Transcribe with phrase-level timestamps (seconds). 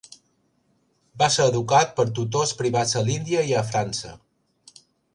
[1.23, 4.19] Va ser educat per tutors privats a l'Índia i a França.